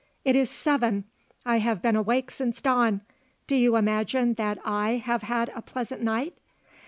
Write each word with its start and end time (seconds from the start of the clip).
"It 0.25 0.35
is 0.35 0.49
seven. 0.49 1.03
I 1.45 1.59
have 1.59 1.79
been 1.83 1.95
awake 1.95 2.31
since 2.31 2.59
dawn. 2.59 3.01
Do 3.45 3.55
you 3.55 3.75
imagine 3.75 4.33
that 4.33 4.57
I 4.65 4.93
have 4.97 5.21
had 5.21 5.51
a 5.53 5.61
pleasant 5.61 6.01
night?" 6.01 6.33